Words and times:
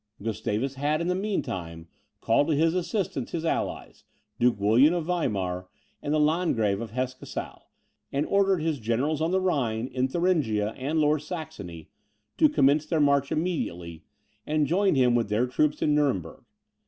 Gustavus 0.19 0.73
had, 0.73 0.99
in 0.99 1.09
the 1.09 1.13
mean 1.13 1.43
time, 1.43 1.87
called 2.21 2.47
to 2.47 2.55
his 2.55 2.73
assistance 2.73 3.29
his 3.33 3.45
allies, 3.45 4.03
Duke 4.39 4.59
William 4.59 4.95
of 4.95 5.05
Weimar, 5.05 5.67
and 6.01 6.11
the 6.11 6.19
Landgrave 6.19 6.81
of 6.81 6.89
Hesse 6.89 7.13
Cassel; 7.13 7.67
and 8.11 8.25
ordered 8.25 8.63
his 8.63 8.79
generals 8.79 9.21
on 9.21 9.29
the 9.29 9.39
Rhine, 9.39 9.85
in 9.85 10.07
Thuringia 10.07 10.71
and 10.71 10.97
Lower 10.97 11.19
Saxony, 11.19 11.91
to 12.39 12.49
commence 12.49 12.87
their 12.87 12.99
march 12.99 13.31
immediately, 13.31 14.03
and 14.47 14.65
join 14.65 14.95
him 14.95 15.13
with 15.13 15.29
their 15.29 15.45
troops 15.45 15.83
in 15.83 15.93
Nuremberg. 15.93 16.45